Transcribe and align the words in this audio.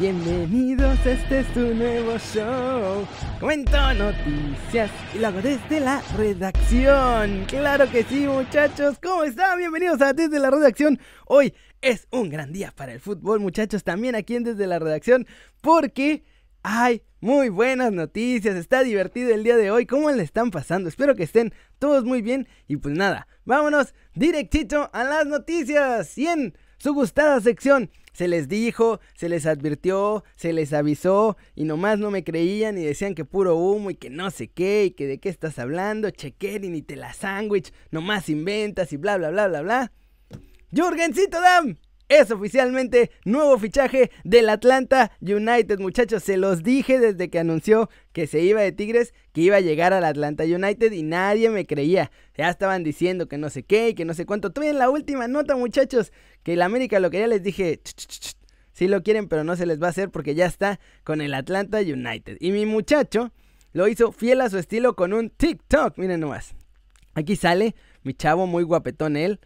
Bienvenidos, 0.00 0.98
este 1.04 1.40
es 1.40 1.52
tu 1.52 1.74
nuevo 1.74 2.16
show. 2.16 3.06
Comento 3.38 3.76
noticias 3.92 4.90
y 5.14 5.18
lo 5.18 5.26
hago 5.26 5.42
desde 5.42 5.78
la 5.78 6.02
redacción. 6.16 7.44
Claro 7.44 7.90
que 7.90 8.04
sí, 8.04 8.26
muchachos. 8.26 8.98
¿Cómo 9.02 9.24
están? 9.24 9.58
Bienvenidos 9.58 10.00
a 10.00 10.14
Desde 10.14 10.38
la 10.38 10.48
Redacción. 10.48 10.98
Hoy 11.26 11.52
es 11.82 12.08
un 12.10 12.30
gran 12.30 12.50
día 12.50 12.72
para 12.74 12.94
el 12.94 13.00
fútbol, 13.00 13.40
muchachos. 13.40 13.84
También 13.84 14.14
aquí 14.14 14.36
en 14.36 14.44
Desde 14.44 14.66
la 14.66 14.78
Redacción, 14.78 15.26
porque 15.60 16.24
hay 16.62 17.02
muy 17.20 17.50
buenas 17.50 17.92
noticias. 17.92 18.56
Está 18.56 18.82
divertido 18.82 19.34
el 19.34 19.44
día 19.44 19.58
de 19.58 19.70
hoy. 19.70 19.84
¿Cómo 19.84 20.10
le 20.10 20.22
están 20.22 20.50
pasando? 20.50 20.88
Espero 20.88 21.14
que 21.14 21.24
estén 21.24 21.52
todos 21.78 22.04
muy 22.04 22.22
bien. 22.22 22.48
Y 22.68 22.78
pues 22.78 22.94
nada, 22.94 23.28
vámonos 23.44 23.92
directito 24.14 24.88
a 24.94 25.04
las 25.04 25.26
noticias. 25.26 26.16
Y 26.16 26.26
en 26.26 26.56
su 26.78 26.94
gustada 26.94 27.38
sección 27.42 27.90
se 28.20 28.28
les 28.28 28.48
dijo, 28.48 29.00
se 29.14 29.30
les 29.30 29.46
advirtió, 29.46 30.24
se 30.36 30.52
les 30.52 30.74
avisó 30.74 31.38
y 31.54 31.64
nomás 31.64 31.98
no 31.98 32.10
me 32.10 32.22
creían 32.22 32.76
y 32.76 32.84
decían 32.84 33.14
que 33.14 33.24
puro 33.24 33.56
humo 33.56 33.88
y 33.90 33.94
que 33.94 34.10
no 34.10 34.30
sé 34.30 34.48
qué 34.48 34.84
y 34.84 34.90
que 34.90 35.06
de 35.06 35.16
qué 35.16 35.30
estás 35.30 35.58
hablando, 35.58 36.10
chequerin 36.10 36.76
y 36.76 36.82
te 36.82 36.96
la 36.96 37.14
sándwich, 37.14 37.72
nomás 37.90 38.28
inventas 38.28 38.92
y 38.92 38.98
bla 38.98 39.16
bla 39.16 39.30
bla 39.30 39.48
bla 39.48 39.62
bla. 39.62 39.92
Jurgencito 40.70 41.40
Dam 41.40 41.78
es 42.10 42.30
oficialmente 42.32 43.12
nuevo 43.24 43.56
fichaje 43.56 44.10
del 44.24 44.50
Atlanta 44.50 45.12
United, 45.20 45.78
muchachos. 45.78 46.24
Se 46.24 46.36
los 46.36 46.64
dije 46.64 46.98
desde 46.98 47.30
que 47.30 47.38
anunció 47.38 47.88
que 48.12 48.26
se 48.26 48.40
iba 48.40 48.60
de 48.60 48.72
Tigres, 48.72 49.14
que 49.32 49.42
iba 49.42 49.56
a 49.56 49.60
llegar 49.60 49.92
al 49.92 50.04
Atlanta 50.04 50.42
United 50.42 50.90
y 50.90 51.04
nadie 51.04 51.50
me 51.50 51.66
creía. 51.66 52.10
Ya 52.36 52.50
estaban 52.50 52.82
diciendo 52.82 53.28
que 53.28 53.38
no 53.38 53.48
sé 53.48 53.62
qué 53.62 53.90
y 53.90 53.94
que 53.94 54.04
no 54.04 54.12
sé 54.14 54.26
cuánto. 54.26 54.50
Todavía 54.50 54.72
en 54.72 54.78
la 54.78 54.90
última 54.90 55.28
nota, 55.28 55.56
muchachos, 55.56 56.12
que 56.42 56.54
el 56.54 56.62
América 56.62 56.98
lo 56.98 57.10
quería, 57.10 57.28
les 57.28 57.44
dije, 57.44 57.80
sí 58.72 58.88
lo 58.88 59.04
quieren, 59.04 59.28
pero 59.28 59.44
no 59.44 59.54
se 59.54 59.64
les 59.64 59.80
va 59.80 59.86
a 59.86 59.90
hacer 59.90 60.10
porque 60.10 60.34
ya 60.34 60.46
está 60.46 60.80
con 61.04 61.20
el 61.20 61.32
Atlanta 61.32 61.78
United. 61.78 62.38
Y 62.40 62.50
mi 62.50 62.66
muchacho 62.66 63.30
lo 63.72 63.86
hizo 63.86 64.10
fiel 64.10 64.40
a 64.40 64.50
su 64.50 64.58
estilo 64.58 64.96
con 64.96 65.12
un 65.12 65.30
TikTok. 65.30 65.96
Miren 65.96 66.18
nomás. 66.18 66.56
Aquí 67.14 67.36
sale 67.36 67.76
mi 68.02 68.14
chavo, 68.14 68.48
muy 68.48 68.64
guapetón 68.64 69.16
él 69.16 69.38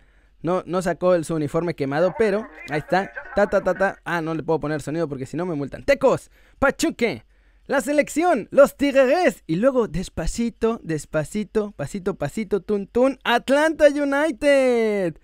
no, 0.45 0.62
no 0.67 0.83
sacó 0.83 1.14
el, 1.14 1.25
su 1.25 1.34
uniforme 1.34 1.75
quemado, 1.75 2.14
pero 2.19 2.47
ahí 2.69 2.81
está. 2.81 3.11
Ta, 3.34 3.48
ta, 3.48 3.62
ta, 3.62 3.73
ta. 3.73 3.98
Ah, 4.05 4.20
no 4.20 4.34
le 4.34 4.42
puedo 4.42 4.61
poner 4.61 4.83
sonido 4.83 5.09
porque 5.09 5.25
si 5.25 5.39
no 5.39 5.47
me 5.47 5.55
multan. 5.55 5.84
Tecos, 5.84 6.31
Pachuque, 6.59 7.25
la 7.67 7.81
selección, 7.81 8.48
los 8.50 8.77
Tigres. 8.77 9.42
Y 9.47 9.56
luego 9.56 9.89
despacito, 9.89 10.81
despacito, 10.83 11.72
pasito, 11.72 12.17
pasito, 12.17 12.61
tun, 12.61 12.87
tun. 12.87 13.19
Atlanta 13.25 13.87
United. 13.89 15.17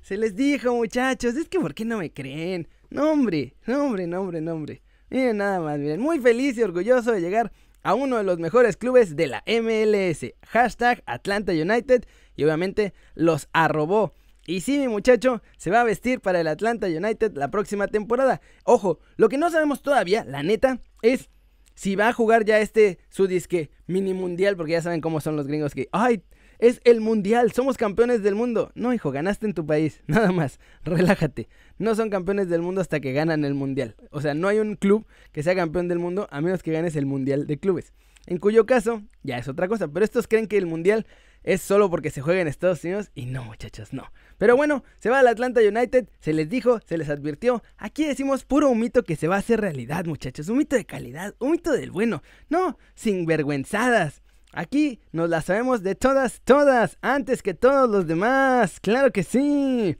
Se 0.00 0.16
les 0.16 0.34
dijo, 0.36 0.74
muchachos. 0.74 1.36
Es 1.36 1.50
que 1.50 1.60
¿por 1.60 1.74
qué 1.74 1.84
no 1.84 1.98
me 1.98 2.10
creen? 2.10 2.66
Nombre, 2.88 3.54
nombre, 3.66 4.06
nombre, 4.06 4.40
nombre. 4.40 4.82
Miren 5.10 5.36
nada 5.36 5.60
más, 5.60 5.78
miren. 5.78 6.00
Muy 6.00 6.18
feliz 6.18 6.56
y 6.56 6.62
orgulloso 6.62 7.12
de 7.12 7.20
llegar 7.20 7.52
a 7.82 7.92
uno 7.92 8.16
de 8.16 8.24
los 8.24 8.38
mejores 8.38 8.78
clubes 8.78 9.16
de 9.16 9.26
la 9.26 9.44
MLS. 9.46 10.32
Hashtag 10.48 11.02
Atlanta 11.04 11.52
United. 11.52 12.06
Y 12.36 12.44
obviamente 12.44 12.94
los 13.14 13.50
arrobó 13.52 14.14
y 14.46 14.60
sí, 14.60 14.78
mi 14.78 14.88
muchacho 14.88 15.42
se 15.56 15.70
va 15.70 15.80
a 15.80 15.84
vestir 15.84 16.20
para 16.20 16.40
el 16.40 16.48
Atlanta 16.48 16.86
United 16.86 17.36
la 17.36 17.50
próxima 17.50 17.88
temporada. 17.88 18.40
Ojo, 18.64 18.98
lo 19.16 19.28
que 19.28 19.38
no 19.38 19.50
sabemos 19.50 19.82
todavía, 19.82 20.24
la 20.24 20.42
neta, 20.42 20.80
es 21.02 21.30
si 21.74 21.96
va 21.96 22.08
a 22.08 22.12
jugar 22.12 22.44
ya 22.44 22.58
este 22.58 22.98
su 23.08 23.26
disque 23.26 23.70
mini 23.86 24.14
mundial, 24.14 24.56
porque 24.56 24.72
ya 24.72 24.82
saben 24.82 25.00
cómo 25.00 25.20
son 25.20 25.36
los 25.36 25.46
gringos 25.46 25.74
que, 25.74 25.88
ay, 25.92 26.22
es 26.58 26.80
el 26.84 27.00
mundial, 27.00 27.52
somos 27.52 27.76
campeones 27.76 28.22
del 28.22 28.34
mundo. 28.34 28.70
No, 28.74 28.92
hijo, 28.92 29.10
ganaste 29.10 29.46
en 29.46 29.54
tu 29.54 29.66
país, 29.66 30.00
nada 30.06 30.32
más, 30.32 30.60
relájate. 30.84 31.48
No 31.78 31.94
son 31.94 32.10
campeones 32.10 32.48
del 32.48 32.62
mundo 32.62 32.80
hasta 32.80 33.00
que 33.00 33.12
ganan 33.12 33.44
el 33.44 33.54
mundial. 33.54 33.96
O 34.10 34.20
sea, 34.20 34.34
no 34.34 34.48
hay 34.48 34.58
un 34.58 34.76
club 34.76 35.06
que 35.32 35.42
sea 35.42 35.54
campeón 35.54 35.88
del 35.88 35.98
mundo 35.98 36.28
a 36.30 36.40
menos 36.40 36.62
que 36.62 36.72
ganes 36.72 36.94
el 36.96 37.06
mundial 37.06 37.46
de 37.46 37.58
clubes. 37.58 37.92
En 38.26 38.38
cuyo 38.38 38.66
caso, 38.66 39.02
ya 39.24 39.38
es 39.38 39.48
otra 39.48 39.66
cosa, 39.66 39.88
pero 39.88 40.04
estos 40.04 40.28
creen 40.28 40.46
que 40.46 40.56
el 40.56 40.66
mundial 40.66 41.06
es 41.44 41.62
solo 41.62 41.90
porque 41.90 42.10
se 42.10 42.20
juega 42.20 42.40
en 42.40 42.48
Estados 42.48 42.84
Unidos 42.84 43.10
y 43.14 43.26
no, 43.26 43.44
muchachos, 43.44 43.92
no. 43.92 44.12
Pero 44.38 44.56
bueno, 44.56 44.84
se 44.98 45.10
va 45.10 45.20
al 45.20 45.28
Atlanta 45.28 45.60
United, 45.60 46.08
se 46.20 46.32
les 46.32 46.48
dijo, 46.48 46.80
se 46.86 46.98
les 46.98 47.08
advirtió. 47.08 47.62
Aquí 47.76 48.04
decimos 48.04 48.44
puro 48.44 48.68
un 48.70 48.80
mito 48.80 49.04
que 49.04 49.16
se 49.16 49.28
va 49.28 49.36
a 49.36 49.40
hacer 49.40 49.60
realidad, 49.60 50.04
muchachos. 50.04 50.48
Un 50.48 50.58
mito 50.58 50.76
de 50.76 50.84
calidad, 50.84 51.34
un 51.38 51.52
mito 51.52 51.72
del 51.72 51.90
bueno. 51.90 52.22
No, 52.48 52.78
sin 52.94 53.26
vergüenzadas. 53.26 54.22
Aquí 54.52 55.00
nos 55.12 55.30
la 55.30 55.40
sabemos 55.40 55.82
de 55.82 55.94
todas, 55.94 56.40
todas, 56.44 56.98
antes 57.00 57.42
que 57.42 57.54
todos 57.54 57.88
los 57.88 58.06
demás. 58.06 58.80
Claro 58.80 59.10
que 59.10 59.22
sí. 59.22 59.96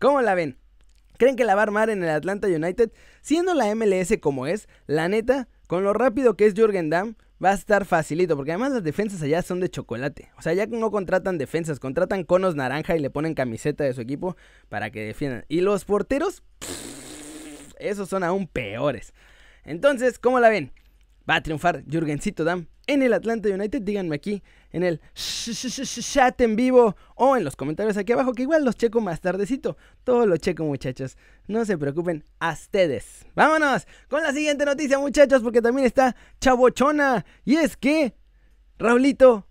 ¿Cómo 0.00 0.20
la 0.20 0.34
ven? 0.34 0.58
¿Creen 1.16 1.36
que 1.36 1.44
la 1.44 1.54
va 1.54 1.62
a 1.62 1.64
armar 1.64 1.88
en 1.88 2.02
el 2.02 2.10
Atlanta 2.10 2.48
United? 2.48 2.92
Siendo 3.22 3.54
la 3.54 3.72
MLS 3.74 4.18
como 4.20 4.46
es, 4.46 4.68
la 4.86 5.08
neta, 5.08 5.48
con 5.68 5.84
lo 5.84 5.92
rápido 5.92 6.36
que 6.36 6.46
es 6.46 6.54
Jürgen 6.54 6.90
Damm, 6.90 7.14
va 7.44 7.50
a 7.50 7.54
estar 7.54 7.84
facilito, 7.84 8.36
porque 8.36 8.52
además 8.52 8.72
las 8.72 8.82
defensas 8.82 9.20
allá 9.22 9.42
son 9.42 9.60
de 9.60 9.68
chocolate. 9.68 10.30
O 10.38 10.42
sea, 10.42 10.54
ya 10.54 10.66
no 10.66 10.90
contratan 10.90 11.36
defensas, 11.36 11.78
contratan 11.78 12.24
conos 12.24 12.54
naranja 12.54 12.96
y 12.96 13.00
le 13.00 13.10
ponen 13.10 13.34
camiseta 13.34 13.84
de 13.84 13.92
su 13.92 14.00
equipo 14.00 14.36
para 14.68 14.90
que 14.90 15.04
defiendan. 15.04 15.44
Y 15.48 15.60
los 15.60 15.84
porteros, 15.84 16.42
esos 17.78 18.08
son 18.08 18.24
aún 18.24 18.46
peores. 18.46 19.12
Entonces, 19.64 20.18
¿cómo 20.18 20.40
la 20.40 20.48
ven? 20.48 20.72
Va 21.28 21.36
a 21.36 21.42
triunfar 21.42 21.84
Jürgencito 21.86 22.44
Damm 22.44 22.66
en 22.86 23.02
el 23.02 23.12
Atlanta 23.12 23.48
United. 23.48 23.82
Díganme 23.82 24.16
aquí 24.16 24.42
en 24.72 24.82
el 24.82 25.00
chat 25.14 26.40
en 26.40 26.56
vivo 26.56 26.96
o 27.14 27.36
en 27.36 27.44
los 27.44 27.56
comentarios 27.56 27.96
aquí 27.96 28.12
abajo, 28.12 28.32
que 28.32 28.42
igual 28.42 28.64
los 28.64 28.76
checo 28.76 29.00
más 29.00 29.20
tardecito. 29.20 29.76
Todo 30.02 30.26
lo 30.26 30.36
checo, 30.36 30.64
muchachos. 30.64 31.16
No 31.46 31.64
se 31.64 31.78
preocupen, 31.78 32.24
a 32.40 32.52
ustedes. 32.52 33.26
Vámonos 33.34 33.86
con 34.08 34.22
la 34.22 34.32
siguiente 34.32 34.64
noticia, 34.64 34.98
muchachos, 34.98 35.42
porque 35.42 35.62
también 35.62 35.86
está 35.86 36.16
Chabochona. 36.40 37.24
Y 37.44 37.56
es 37.56 37.76
que 37.76 38.14
Raulito 38.78 39.46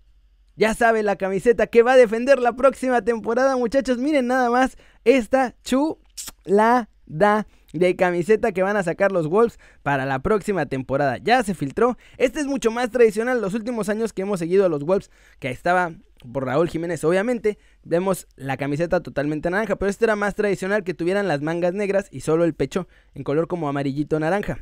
ya 0.56 0.74
sabe 0.74 1.02
la 1.02 1.16
camiseta 1.16 1.66
que 1.66 1.82
va 1.82 1.92
a 1.92 1.96
defender 1.96 2.38
la 2.38 2.52
próxima 2.54 3.02
temporada, 3.02 3.56
muchachos. 3.56 3.98
Miren 3.98 4.26
nada 4.26 4.50
más 4.50 4.76
esta 5.04 5.54
chulada 5.62 6.88
de 7.78 7.96
camiseta 7.96 8.52
que 8.52 8.62
van 8.62 8.76
a 8.76 8.84
sacar 8.84 9.10
los 9.10 9.26
Wolves 9.26 9.58
para 9.82 10.06
la 10.06 10.20
próxima 10.20 10.66
temporada. 10.66 11.18
Ya 11.18 11.42
se 11.42 11.54
filtró. 11.54 11.98
Este 12.18 12.40
es 12.40 12.46
mucho 12.46 12.70
más 12.70 12.90
tradicional. 12.90 13.40
Los 13.40 13.52
últimos 13.54 13.88
años 13.88 14.12
que 14.12 14.22
hemos 14.22 14.38
seguido 14.38 14.64
a 14.64 14.68
los 14.68 14.84
Wolves, 14.84 15.10
que 15.40 15.50
estaba 15.50 15.92
por 16.32 16.46
Raúl 16.46 16.70
Jiménez, 16.70 17.02
obviamente, 17.04 17.58
vemos 17.82 18.28
la 18.36 18.56
camiseta 18.56 19.02
totalmente 19.02 19.50
naranja, 19.50 19.76
pero 19.76 19.90
este 19.90 20.04
era 20.04 20.16
más 20.16 20.36
tradicional 20.36 20.84
que 20.84 20.94
tuvieran 20.94 21.26
las 21.28 21.42
mangas 21.42 21.74
negras 21.74 22.08
y 22.12 22.20
solo 22.20 22.44
el 22.44 22.54
pecho 22.54 22.86
en 23.12 23.24
color 23.24 23.48
como 23.48 23.68
amarillito 23.68 24.18
naranja. 24.20 24.60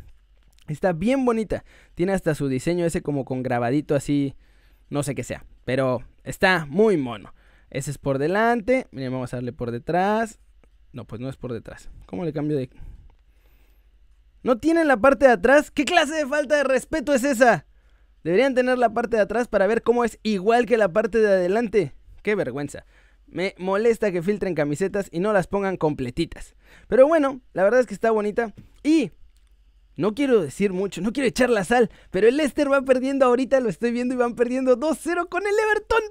Está 0.69 0.93
bien 0.93 1.25
bonita. 1.27 1.65
Tiene 1.95 2.15
hasta 2.15 2.35
su 2.35 2.49
diseño 2.49 2.87
ese 2.87 3.03
como 3.03 3.27
con 3.27 3.43
grabadito 3.43 3.95
así, 3.95 4.35
no 4.89 5.03
sé 5.03 5.15
qué 5.15 5.23
sea, 5.23 5.45
pero 5.67 6.03
está 6.25 6.67
muy 6.67 6.97
mono. 6.97 7.35
Ese 7.69 7.91
es 7.91 7.99
por 7.99 8.19
delante. 8.19 8.87
Miren, 8.91 9.13
vamos 9.13 9.35
a 9.35 9.37
darle 9.37 9.53
por 9.53 9.71
detrás. 9.71 10.39
No, 10.93 11.05
pues 11.05 11.21
no 11.21 11.29
es 11.29 11.37
por 11.37 11.53
detrás. 11.53 11.91
¿Cómo 12.07 12.25
le 12.25 12.33
cambio 12.33 12.57
de 12.57 12.69
¿No 14.43 14.59
tienen 14.59 14.89
la 14.89 14.97
parte 14.97 15.27
de 15.27 15.33
atrás? 15.33 15.71
¿Qué 15.71 15.85
clase 15.85 16.15
de 16.15 16.27
falta 16.27 16.57
de 16.57 16.65
respeto 16.65 17.15
es 17.15 17.23
esa? 17.23 17.65
Deberían 18.25 18.55
tener 18.55 18.77
la 18.77 18.93
parte 18.93 19.17
de 19.17 19.23
atrás 19.23 19.47
para 19.47 19.69
ver 19.69 19.83
cómo 19.83 20.05
es 20.05 20.19
igual 20.25 20.67
que 20.67 20.77
la 20.77 20.93
parte 20.93 21.19
de 21.19 21.29
adelante. 21.29 21.95
Qué 22.23 22.35
vergüenza. 22.35 22.85
Me 23.29 23.55
molesta 23.57 24.11
que 24.11 24.21
filtren 24.21 24.57
camisetas 24.57 25.09
y 25.13 25.21
no 25.21 25.33
las 25.33 25.47
pongan 25.47 25.77
completitas. 25.77 26.57
Pero 26.89 27.07
bueno, 27.07 27.41
la 27.53 27.63
verdad 27.63 27.81
es 27.81 27.87
que 27.87 27.95
está 27.95 28.11
bonita. 28.11 28.53
Y 28.83 29.13
no 29.97 30.15
quiero 30.15 30.41
decir 30.41 30.73
mucho, 30.73 31.01
no 31.01 31.13
quiero 31.13 31.29
echar 31.29 31.51
la 31.51 31.65
sal, 31.65 31.91
pero 32.11 32.29
el 32.29 32.37
Leicester 32.37 32.71
va 32.71 32.83
perdiendo 32.83 33.27
ahorita, 33.27 33.61
lo 33.61 33.69
estoy 33.69 33.93
viendo 33.93 34.15
y 34.15 34.17
van 34.19 34.35
perdiendo 34.35 34.79
2-0 34.79 35.29
con 35.29 35.43
el 35.43 35.55
Everton. 35.71 36.03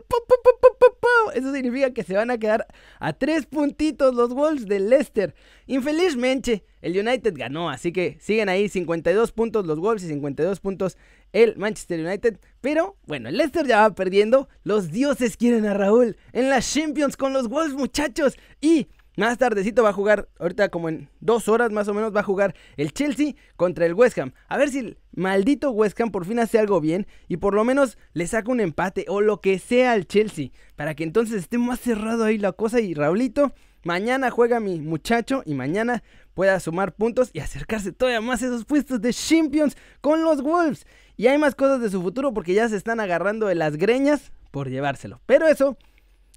Eso 1.34 1.54
significa 1.54 1.94
que 1.94 2.04
se 2.04 2.16
van 2.16 2.32
a 2.32 2.38
quedar 2.38 2.68
a 3.00 3.14
tres 3.14 3.46
puntitos 3.46 4.14
los 4.14 4.34
Wolves 4.34 4.68
del 4.68 4.90
Leicester. 4.90 5.34
Infelizmente, 5.68 6.64
el 6.82 6.98
United 6.98 7.34
ganó, 7.36 7.70
así 7.70 7.92
que 7.92 8.18
siguen 8.20 8.50
ahí 8.50 8.70
52 8.70 9.32
puntos 9.32 9.66
los 9.66 9.80
Wolves 9.80 10.04
y 10.04 10.08
52 10.08 10.60
puntos 10.60 10.98
el 11.34 11.56
Manchester 11.58 12.06
United. 12.06 12.40
Pero 12.60 12.98
bueno, 13.06 13.30
el 13.30 13.38
Leicester 13.38 13.66
ya 13.66 13.82
va 13.82 13.96
perdiendo. 13.96 14.50
Los 14.64 14.92
dioses 14.92 15.38
quieren 15.38 15.66
a 15.66 15.74
Raúl 15.74 16.18
en 16.34 16.50
las 16.50 16.72
Champions 16.72 17.18
con 17.18 17.34
los 17.34 17.48
Wolves, 17.48 17.74
muchachos. 17.74 18.38
Y 18.60 18.88
más 19.22 19.38
tardecito 19.38 19.84
va 19.84 19.90
a 19.90 19.94
jugar, 19.94 20.30
ahorita 20.40 20.70
como 20.70 20.90
en 20.90 21.08
dos 21.20 21.48
horas 21.48 21.72
más 21.72 21.88
o 21.88 21.94
menos, 21.94 22.12
va 22.14 22.22
a 22.22 22.24
jugar 22.24 22.56
el 22.76 22.92
Chelsea 22.92 23.36
contra 23.56 23.86
el 23.86 23.94
West 23.94 24.18
Ham. 24.18 24.34
A 24.48 24.58
ver 24.58 24.70
si 24.70 24.80
el 24.80 24.98
maldito 25.12 25.70
West 25.70 26.02
Ham 26.02 26.10
por 26.10 26.26
fin 26.26 26.40
hace 26.40 26.58
algo 26.58 26.82
bien 26.82 27.06
y 27.28 27.38
por 27.38 27.54
lo 27.54 27.64
menos 27.64 28.00
le 28.14 28.26
saca 28.26 28.52
un 28.52 28.60
empate 28.60 29.06
o 29.10 29.22
lo 29.22 29.40
que 29.40 29.60
sea 29.60 29.92
al 29.92 30.08
Chelsea. 30.08 30.50
Para 30.76 30.96
que 30.96 31.04
entonces 31.04 31.36
esté 31.38 31.60
más 31.60 31.80
cerrado 31.80 32.24
ahí 32.24 32.40
la 32.40 32.52
cosa 32.52 32.82
y 32.82 32.96
Raulito, 32.96 33.54
mañana 33.84 34.32
juega 34.32 34.60
mi 34.60 34.82
muchacho 34.82 35.44
y 35.46 35.54
mañana 35.54 36.02
pueda 36.34 36.60
sumar 36.60 36.96
puntos 36.96 37.30
y 37.32 37.42
acercarse 37.42 37.92
todavía 37.92 38.22
más 38.22 38.42
a 38.42 38.48
esos 38.48 38.66
puestos 38.66 39.02
de 39.02 39.14
Champions 39.14 39.78
con 40.02 40.24
los 40.24 40.42
Wolves. 40.42 40.88
Y 41.16 41.28
hay 41.28 41.38
más 41.38 41.54
cosas 41.54 41.80
de 41.80 41.92
su 41.92 42.02
futuro 42.02 42.34
porque 42.34 42.56
ya 42.56 42.68
se 42.68 42.76
están 42.76 43.00
agarrando 43.00 43.46
de 43.46 43.54
las 43.54 43.78
greñas 43.78 44.32
por 44.50 44.68
llevárselo. 44.68 45.22
Pero 45.28 45.48
eso 45.48 45.78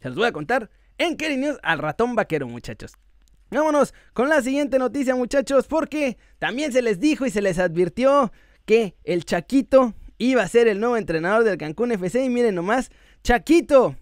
se 0.03 0.09
los 0.11 0.19
voy 0.19 0.27
a 0.27 0.33
contar 0.33 0.69
en 0.99 1.17
Kerry 1.17 1.37
News 1.37 1.58
al 1.62 1.79
ratón 1.79 2.14
vaquero, 2.14 2.46
muchachos. 2.46 2.93
Vámonos 3.50 3.94
con 4.12 4.29
la 4.29 4.43
siguiente 4.43 4.79
noticia, 4.79 5.14
muchachos, 5.14 5.67
porque 5.67 6.17
también 6.38 6.73
se 6.73 6.82
les 6.82 6.99
dijo 6.99 7.26
y 7.26 7.31
se 7.31 7.43
les 7.43 7.58
advirtió 7.58 8.32
que 8.64 8.96
el 9.05 9.25
Chaquito 9.25 9.94
iba 10.19 10.43
a 10.43 10.49
ser 10.49 10.69
el 10.69 10.81
nuevo 10.81 10.96
entrenador 10.96 11.44
del 11.44 11.58
Cancún 11.58 11.93
FC. 11.93 12.25
Y 12.25 12.31
miren 12.31 12.55
nomás, 12.55 12.91
Chaquito 13.23 13.96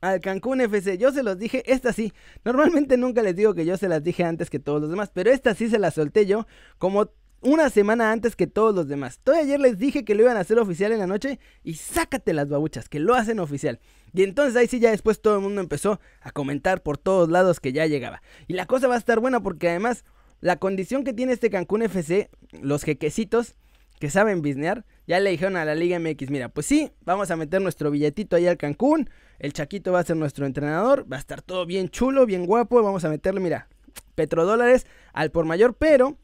al 0.00 0.20
Cancún 0.20 0.60
FC. 0.60 0.98
Yo 0.98 1.10
se 1.12 1.22
los 1.22 1.38
dije, 1.38 1.62
esta 1.66 1.92
sí. 1.92 2.12
Normalmente 2.44 2.96
nunca 2.96 3.22
les 3.22 3.36
digo 3.36 3.54
que 3.54 3.64
yo 3.64 3.76
se 3.76 3.88
las 3.88 4.02
dije 4.02 4.24
antes 4.24 4.50
que 4.50 4.58
todos 4.58 4.80
los 4.80 4.90
demás, 4.90 5.10
pero 5.12 5.30
esta 5.30 5.54
sí 5.54 5.68
se 5.68 5.78
la 5.78 5.90
solté 5.90 6.26
yo 6.26 6.46
como 6.78 7.10
una 7.42 7.70
semana 7.70 8.12
antes 8.12 8.36
que 8.36 8.46
todos 8.46 8.74
los 8.74 8.88
demás. 8.88 9.20
Todavía 9.22 9.44
ayer 9.44 9.60
les 9.60 9.78
dije 9.78 10.04
que 10.04 10.14
lo 10.14 10.22
iban 10.22 10.36
a 10.36 10.40
hacer 10.40 10.58
oficial 10.58 10.92
en 10.92 10.98
la 11.00 11.06
noche 11.06 11.38
y 11.62 11.74
sácate 11.74 12.32
las 12.32 12.48
babuchas, 12.48 12.88
que 12.88 13.00
lo 13.00 13.14
hacen 13.14 13.40
oficial. 13.40 13.80
Y 14.12 14.22
entonces 14.22 14.56
ahí 14.56 14.66
sí 14.66 14.80
ya 14.80 14.90
después 14.90 15.20
todo 15.20 15.36
el 15.36 15.42
mundo 15.42 15.60
empezó 15.60 16.00
a 16.20 16.30
comentar 16.30 16.82
por 16.82 16.98
todos 16.98 17.28
lados 17.28 17.60
que 17.60 17.72
ya 17.72 17.86
llegaba. 17.86 18.22
Y 18.46 18.54
la 18.54 18.66
cosa 18.66 18.88
va 18.88 18.94
a 18.94 18.98
estar 18.98 19.20
buena 19.20 19.40
porque 19.40 19.68
además 19.68 20.04
la 20.40 20.56
condición 20.56 21.04
que 21.04 21.12
tiene 21.12 21.32
este 21.32 21.50
Cancún 21.50 21.82
FC, 21.82 22.30
los 22.60 22.82
jequecitos 22.82 23.54
que 23.98 24.10
saben 24.10 24.42
bisnear, 24.42 24.84
ya 25.06 25.20
le 25.20 25.30
dijeron 25.30 25.56
a 25.56 25.64
la 25.64 25.76
Liga 25.76 25.98
MX, 26.00 26.30
mira, 26.30 26.48
pues 26.48 26.66
sí, 26.66 26.90
vamos 27.04 27.30
a 27.30 27.36
meter 27.36 27.62
nuestro 27.62 27.90
billetito 27.90 28.34
ahí 28.34 28.48
al 28.48 28.56
Cancún, 28.56 29.08
el 29.38 29.52
Chaquito 29.52 29.92
va 29.92 30.00
a 30.00 30.04
ser 30.04 30.16
nuestro 30.16 30.44
entrenador, 30.44 31.06
va 31.10 31.16
a 31.16 31.20
estar 31.20 31.42
todo 31.42 31.66
bien 31.66 31.88
chulo, 31.88 32.26
bien 32.26 32.46
guapo, 32.46 32.82
vamos 32.82 33.04
a 33.04 33.08
meterle, 33.08 33.40
mira, 33.40 33.68
petrodólares 34.16 34.86
al 35.12 35.30
por 35.30 35.44
mayor, 35.44 35.74
pero 35.74 36.18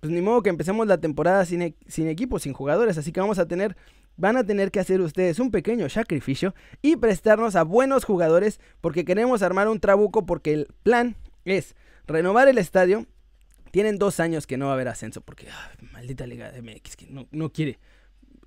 pues 0.00 0.12
ni 0.12 0.20
modo 0.22 0.42
que 0.42 0.50
empecemos 0.50 0.86
la 0.86 0.98
temporada 0.98 1.44
sin, 1.44 1.62
e-, 1.62 1.74
sin 1.86 2.08
equipo, 2.08 2.38
sin 2.38 2.52
jugadores, 2.52 2.98
así 2.98 3.12
que 3.12 3.20
vamos 3.20 3.38
a 3.38 3.46
tener 3.46 3.76
van 4.16 4.36
a 4.36 4.44
tener 4.44 4.70
que 4.70 4.80
hacer 4.80 5.00
ustedes 5.00 5.38
un 5.38 5.50
pequeño 5.50 5.88
sacrificio 5.88 6.54
y 6.82 6.96
prestarnos 6.96 7.56
a 7.56 7.62
buenos 7.62 8.04
jugadores 8.04 8.60
porque 8.82 9.04
queremos 9.06 9.42
armar 9.42 9.68
un 9.68 9.80
trabuco 9.80 10.26
porque 10.26 10.52
el 10.52 10.68
plan 10.82 11.16
es 11.44 11.74
renovar 12.06 12.46
el 12.48 12.58
estadio. 12.58 13.06
Tienen 13.70 13.98
dos 13.98 14.20
años 14.20 14.46
que 14.46 14.58
no 14.58 14.66
va 14.66 14.72
a 14.72 14.74
haber 14.74 14.88
ascenso 14.88 15.22
porque 15.22 15.48
ah, 15.48 15.70
maldita 15.92 16.26
Liga 16.26 16.50
de 16.52 16.60
MX 16.60 16.96
que 16.96 17.06
no, 17.06 17.28
no 17.30 17.50
quiere. 17.50 17.78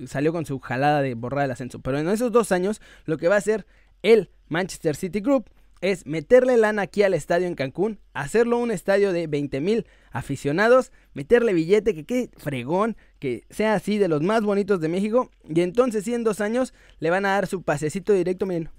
Salió 0.06 0.32
con 0.32 0.46
su 0.46 0.60
jalada 0.60 1.02
de 1.02 1.16
borrar 1.16 1.46
el 1.46 1.52
ascenso. 1.52 1.80
Pero 1.80 1.98
en 1.98 2.08
esos 2.08 2.32
dos 2.32 2.52
años 2.52 2.80
lo 3.06 3.18
que 3.18 3.28
va 3.28 3.36
a 3.36 3.40
hacer 3.40 3.66
el 4.04 4.30
Manchester 4.50 4.96
City 4.96 5.22
Group 5.22 5.50
es 5.84 6.06
meterle 6.06 6.56
lana 6.56 6.84
aquí 6.84 7.04
al 7.04 7.14
estadio 7.14 7.46
en 7.46 7.56
Cancún, 7.56 8.00
hacerlo 8.14 8.58
un 8.58 8.72
estadio 8.72 9.12
de 9.12 9.28
20 9.28 9.60
mil 9.60 9.86
aficionados, 10.12 10.94
meterle 11.14 11.52
billete, 11.52 11.94
que 11.94 12.06
quede 12.06 12.30
fregón, 12.38 12.96
que 13.20 13.44
sea 13.50 13.74
así 13.74 13.98
de 13.98 14.08
los 14.08 14.22
más 14.22 14.44
bonitos 14.44 14.80
de 14.80 14.88
México. 14.88 15.30
Y 15.44 15.60
entonces, 15.60 16.06
sí, 16.06 16.14
en 16.14 16.24
dos 16.24 16.40
años 16.40 16.74
le 17.00 17.10
van 17.10 17.26
a 17.26 17.32
dar 17.32 17.48
su 17.48 17.64
pasecito 17.64 18.14
directo, 18.14 18.46
miren, 18.46 18.70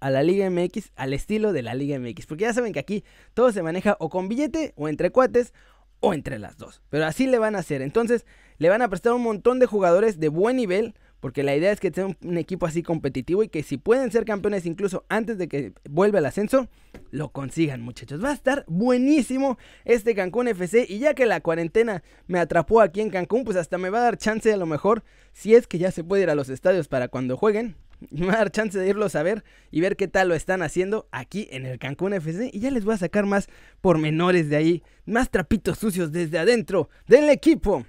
a 0.00 0.10
la 0.10 0.22
Liga 0.24 0.50
MX, 0.50 0.90
al 0.96 1.12
estilo 1.12 1.52
de 1.52 1.62
la 1.62 1.74
Liga 1.74 1.96
MX. 2.00 2.26
Porque 2.26 2.42
ya 2.42 2.52
saben 2.52 2.72
que 2.72 2.80
aquí 2.80 3.04
todo 3.32 3.52
se 3.52 3.62
maneja 3.62 3.96
o 4.00 4.10
con 4.10 4.28
billete, 4.28 4.72
o 4.74 4.88
entre 4.88 5.12
cuates, 5.12 5.54
o 6.00 6.12
entre 6.12 6.40
las 6.40 6.58
dos. 6.58 6.82
Pero 6.90 7.06
así 7.06 7.28
le 7.28 7.38
van 7.38 7.54
a 7.54 7.60
hacer. 7.60 7.82
Entonces, 7.82 8.26
le 8.58 8.68
van 8.68 8.82
a 8.82 8.88
prestar 8.88 9.12
un 9.12 9.22
montón 9.22 9.60
de 9.60 9.66
jugadores 9.66 10.18
de 10.18 10.28
buen 10.28 10.56
nivel 10.56 10.94
porque 11.20 11.42
la 11.42 11.54
idea 11.54 11.70
es 11.70 11.80
que 11.80 11.90
sea 11.90 12.06
un, 12.06 12.38
equipo 12.38 12.66
así 12.66 12.82
competitivo 12.82 13.42
y 13.42 13.48
que 13.48 13.62
si 13.62 13.76
pueden 13.76 14.10
ser 14.10 14.24
campeones 14.24 14.66
incluso 14.66 15.04
antes 15.08 15.38
de 15.38 15.48
que 15.48 15.72
vuelva 15.88 16.18
el 16.18 16.26
ascenso, 16.26 16.68
lo 17.10 17.30
consigan 17.30 17.82
muchachos. 17.82 18.24
Va 18.24 18.30
a 18.30 18.34
estar 18.34 18.64
buenísimo 18.66 19.58
este 19.84 20.14
Cancún 20.14 20.48
FC 20.48 20.86
y 20.88 20.98
ya 20.98 21.14
que 21.14 21.26
la 21.26 21.40
cuarentena 21.40 22.02
me 22.26 22.38
atrapó 22.38 22.80
aquí 22.80 23.00
en 23.00 23.10
Cancún, 23.10 23.44
pues 23.44 23.56
hasta 23.56 23.78
me 23.78 23.90
va 23.90 23.98
a 23.98 24.02
dar 24.02 24.16
chance 24.16 24.52
a 24.52 24.56
lo 24.56 24.66
mejor, 24.66 25.04
si 25.32 25.54
es 25.54 25.66
que 25.66 25.78
ya 25.78 25.90
se 25.90 26.04
puede 26.04 26.22
ir 26.22 26.30
a 26.30 26.34
los 26.34 26.48
estadios 26.48 26.88
para 26.88 27.08
cuando 27.08 27.36
jueguen, 27.36 27.76
me 28.10 28.26
va 28.26 28.34
a 28.34 28.38
dar 28.38 28.50
chance 28.50 28.78
de 28.78 28.88
irlos 28.88 29.14
a 29.14 29.22
ver 29.22 29.44
y 29.70 29.80
ver 29.80 29.96
qué 29.96 30.08
tal 30.08 30.28
lo 30.28 30.34
están 30.34 30.62
haciendo 30.62 31.08
aquí 31.12 31.48
en 31.50 31.66
el 31.66 31.78
Cancún 31.78 32.14
FC. 32.14 32.50
Y 32.52 32.60
ya 32.60 32.70
les 32.70 32.84
voy 32.84 32.94
a 32.94 32.98
sacar 32.98 33.26
más 33.26 33.48
pormenores 33.80 34.48
de 34.48 34.56
ahí, 34.56 34.82
más 35.04 35.30
trapitos 35.30 35.78
sucios 35.78 36.12
desde 36.12 36.38
adentro 36.38 36.88
del 37.06 37.28
equipo. 37.28 37.84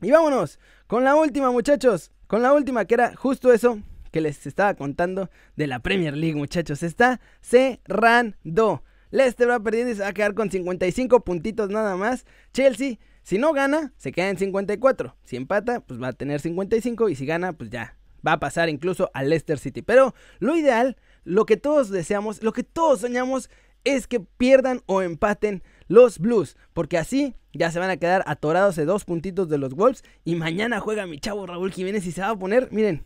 Y 0.00 0.10
vámonos 0.10 0.58
con 0.86 1.04
la 1.04 1.14
última, 1.14 1.50
muchachos. 1.50 2.10
Con 2.32 2.40
la 2.40 2.54
última, 2.54 2.86
que 2.86 2.94
era 2.94 3.14
justo 3.14 3.52
eso 3.52 3.78
que 4.10 4.22
les 4.22 4.46
estaba 4.46 4.72
contando 4.72 5.28
de 5.54 5.66
la 5.66 5.80
Premier 5.80 6.16
League, 6.16 6.34
muchachos. 6.34 6.82
Está 6.82 7.20
cerrando. 7.42 8.82
Leicester 9.10 9.50
va 9.50 9.60
perdiendo 9.60 9.92
y 9.92 9.96
se 9.96 10.00
va 10.00 10.08
a 10.08 10.12
quedar 10.14 10.32
con 10.32 10.50
55 10.50 11.24
puntitos 11.24 11.68
nada 11.68 11.94
más. 11.94 12.24
Chelsea, 12.54 12.96
si 13.22 13.36
no 13.36 13.52
gana, 13.52 13.92
se 13.98 14.12
queda 14.12 14.30
en 14.30 14.38
54. 14.38 15.14
Si 15.24 15.36
empata, 15.36 15.80
pues 15.80 16.00
va 16.00 16.08
a 16.08 16.12
tener 16.14 16.40
55. 16.40 17.10
Y 17.10 17.16
si 17.16 17.26
gana, 17.26 17.52
pues 17.52 17.68
ya 17.68 17.98
va 18.26 18.32
a 18.32 18.40
pasar 18.40 18.70
incluso 18.70 19.10
al 19.12 19.28
Leicester 19.28 19.58
City. 19.58 19.82
Pero 19.82 20.14
lo 20.38 20.56
ideal, 20.56 20.96
lo 21.24 21.44
que 21.44 21.58
todos 21.58 21.90
deseamos, 21.90 22.42
lo 22.42 22.54
que 22.54 22.62
todos 22.62 23.00
soñamos 23.00 23.50
es 23.84 24.06
que 24.06 24.20
pierdan 24.20 24.80
o 24.86 25.02
empaten 25.02 25.62
los 25.92 26.18
Blues, 26.18 26.56
porque 26.72 26.96
así 26.96 27.34
ya 27.52 27.70
se 27.70 27.78
van 27.78 27.90
a 27.90 27.98
quedar 27.98 28.24
atorados 28.26 28.76
de 28.76 28.86
dos 28.86 29.04
puntitos 29.04 29.50
de 29.50 29.58
los 29.58 29.74
Wolves 29.74 30.02
y 30.24 30.36
mañana 30.36 30.80
juega 30.80 31.06
mi 31.06 31.18
chavo 31.18 31.46
Raúl 31.46 31.70
Jiménez 31.70 32.06
y 32.06 32.12
se 32.12 32.22
va 32.22 32.30
a 32.30 32.38
poner, 32.38 32.68
miren, 32.72 33.04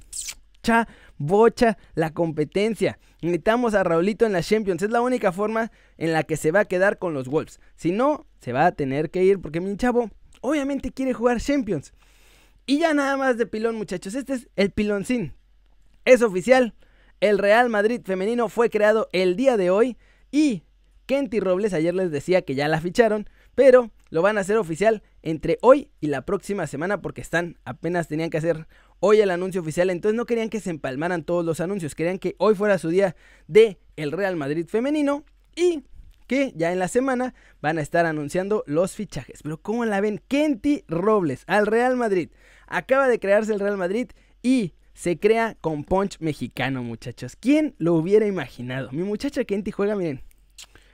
cha, 0.63 0.87
bocha 1.19 1.79
la 1.95 2.15
competencia. 2.15 3.01
Necesitamos 3.23 3.75
a 3.75 3.83
Raulito 3.83 4.25
en 4.25 4.33
la 4.33 4.43
Champions, 4.43 4.83
es 4.83 4.91
la 4.91 5.01
única 5.01 5.33
forma 5.33 5.73
en 5.99 6.13
la 6.13 6.23
que 6.23 6.37
se 6.37 6.53
va 6.53 6.61
a 6.61 6.65
quedar 6.65 6.99
con 6.99 7.13
los 7.13 7.27
Wolves. 7.27 7.59
Si 7.75 7.91
no, 7.91 8.25
se 8.41 8.53
va 8.53 8.67
a 8.67 8.73
tener 8.73 9.11
que 9.11 9.25
ir 9.25 9.41
porque 9.41 9.61
mi 9.61 9.77
chavo 9.77 10.09
obviamente 10.41 10.93
quiere 10.93 11.13
jugar 11.13 11.41
Champions. 11.41 11.93
Y 12.67 12.79
ya 12.79 12.95
nada 12.95 13.17
más 13.17 13.37
de 13.37 13.47
pilón, 13.47 13.75
muchachos, 13.75 14.15
este 14.15 14.35
es 14.35 14.49
el 14.55 14.71
piloncín. 14.71 15.35
Es 16.05 16.23
oficial, 16.23 16.73
el 17.21 17.39
Real 17.39 17.69
Madrid 17.69 18.01
femenino 18.05 18.49
fue 18.49 18.71
creado 18.71 19.09
el 19.11 19.35
día 19.35 19.57
de 19.57 19.71
hoy 19.71 19.97
y 20.31 20.63
Kenty 21.07 21.41
Robles 21.41 21.73
ayer 21.73 21.95
les 21.95 22.11
decía 22.11 22.43
que 22.43 22.55
ya 22.55 22.69
la 22.69 22.81
ficharon, 22.81 23.29
pero 23.55 23.91
lo 24.11 24.23
van 24.23 24.39
a 24.39 24.43
hacer 24.43 24.57
oficial 24.59 25.03
entre 25.23 25.59
hoy 25.63 25.91
y 26.01 26.09
la 26.09 26.23
próxima 26.23 26.67
semana 26.67 27.01
porque 27.01 27.21
están 27.21 27.59
apenas 27.65 28.09
tenían 28.09 28.31
que 28.31 28.39
hacer 28.39 28.67
hoy 29.01 29.21
el 29.21 29.31
anuncio 29.31 29.61
oficial, 29.61 29.91
entonces 29.91 30.17
no 30.17 30.27
querían 30.27 30.51
que 30.51 30.61
se 30.61 30.71
empalmaran 30.71 31.25
todos 31.25 31.45
los 31.45 31.61
anuncios, 31.61 31.95
querían 31.95 32.19
que 32.19 32.35
hoy 32.39 32.55
fuera 32.55 32.79
su 32.79 32.89
día 32.89 33.17
de 33.47 33.79
el 33.97 34.13
Real 34.13 34.37
Madrid 34.37 34.67
femenino 34.69 35.25
y 35.55 35.85
que 36.27 36.53
ya 36.57 36.73
en 36.73 36.79
la 36.79 36.89
semana 36.89 37.35
van 37.61 37.79
a 37.79 37.83
estar 37.83 38.05
anunciando 38.05 38.65
los 38.67 38.95
fichajes. 38.95 39.43
Pero 39.43 39.61
¿cómo 39.63 39.85
la 39.85 40.01
ven? 40.01 40.21
Kenty 40.29 40.85
Robles 40.89 41.45
al 41.47 41.67
Real 41.67 41.97
Madrid. 41.97 42.31
Acaba 42.67 43.09
de 43.09 43.21
crearse 43.21 43.53
el 43.53 43.61
Real 43.61 43.77
Madrid 43.77 44.11
y 44.43 44.75
se 44.93 45.19
crea 45.19 45.57
con 45.61 45.85
punch 45.85 46.19
mexicano, 46.21 46.83
muchachos. 46.83 47.37
¿Quién 47.37 47.75
lo 47.79 47.95
hubiera 47.95 48.27
imaginado? 48.27 48.91
Mi 48.93 49.03
muchacha 49.03 49.45
Kenty 49.45 49.71
juega, 49.71 49.95
miren, 49.95 50.23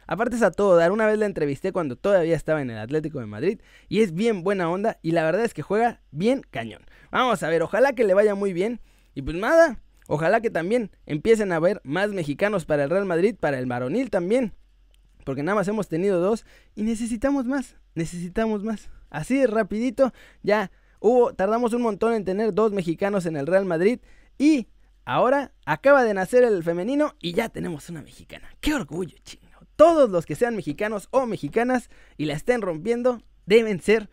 Aparte 0.06 0.36
es 0.36 0.42
a 0.42 0.50
todo 0.50 0.76
dar, 0.76 0.92
una 0.92 1.06
vez 1.06 1.18
la 1.18 1.26
entrevisté 1.26 1.72
cuando 1.72 1.96
todavía 1.96 2.36
estaba 2.36 2.60
en 2.60 2.70
el 2.70 2.78
Atlético 2.78 3.20
de 3.20 3.26
Madrid 3.26 3.60
y 3.88 4.00
es 4.00 4.12
bien 4.12 4.42
buena 4.42 4.68
onda 4.68 4.98
y 5.02 5.12
la 5.12 5.24
verdad 5.24 5.44
es 5.44 5.54
que 5.54 5.62
juega 5.62 6.00
bien 6.10 6.42
cañón. 6.50 6.82
Vamos 7.10 7.42
a 7.42 7.48
ver, 7.48 7.62
ojalá 7.62 7.92
que 7.92 8.04
le 8.04 8.14
vaya 8.14 8.34
muy 8.34 8.52
bien 8.52 8.80
y 9.14 9.22
pues 9.22 9.36
nada, 9.36 9.78
ojalá 10.08 10.40
que 10.40 10.50
también 10.50 10.90
empiecen 11.06 11.52
a 11.52 11.60
ver 11.60 11.80
más 11.84 12.10
mexicanos 12.10 12.64
para 12.64 12.84
el 12.84 12.90
Real 12.90 13.04
Madrid, 13.04 13.36
para 13.38 13.58
el 13.58 13.66
varonil 13.66 14.10
también, 14.10 14.54
porque 15.24 15.42
nada 15.42 15.56
más 15.56 15.68
hemos 15.68 15.88
tenido 15.88 16.20
dos 16.20 16.44
y 16.74 16.82
necesitamos 16.82 17.46
más, 17.46 17.76
necesitamos 17.94 18.64
más. 18.64 18.90
Así 19.10 19.44
rapidito, 19.46 20.12
ya 20.42 20.70
hubo, 21.00 21.34
tardamos 21.34 21.74
un 21.74 21.82
montón 21.82 22.14
en 22.14 22.24
tener 22.24 22.54
dos 22.54 22.72
mexicanos 22.72 23.26
en 23.26 23.36
el 23.36 23.46
Real 23.46 23.66
Madrid 23.66 24.00
y 24.38 24.68
ahora 25.04 25.52
acaba 25.66 26.02
de 26.02 26.14
nacer 26.14 26.44
el 26.44 26.62
femenino 26.62 27.14
y 27.20 27.34
ya 27.34 27.48
tenemos 27.48 27.88
una 27.90 28.02
mexicana. 28.02 28.48
¡Qué 28.60 28.74
orgullo, 28.74 29.16
ching! 29.22 29.41
Todos 29.82 30.10
los 30.10 30.26
que 30.26 30.36
sean 30.36 30.54
mexicanos 30.54 31.08
o 31.10 31.26
mexicanas 31.26 31.90
y 32.16 32.26
la 32.26 32.34
estén 32.34 32.62
rompiendo 32.62 33.20
deben 33.46 33.80
ser 33.80 34.08